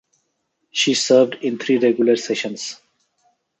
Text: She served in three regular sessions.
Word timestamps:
She 0.71 0.95
served 0.95 1.35
in 1.43 1.59
three 1.59 1.77
regular 1.77 2.15
sessions. 2.15 2.79